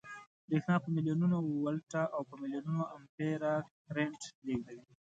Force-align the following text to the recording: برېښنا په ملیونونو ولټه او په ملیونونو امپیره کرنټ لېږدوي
برېښنا 0.47 0.75
په 0.83 0.89
ملیونونو 0.95 1.37
ولټه 1.63 2.03
او 2.15 2.21
په 2.29 2.35
ملیونونو 2.41 2.83
امپیره 2.97 3.51
کرنټ 3.85 4.19
لېږدوي 4.45 4.81